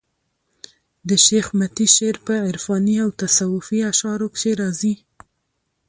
[1.07, 4.93] د شېخ متي شعر په عرفاني او تصوفي اشعارو کښي راځي.